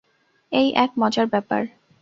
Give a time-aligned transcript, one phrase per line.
[0.51, 1.61] এই এক মজার ব্যাপার!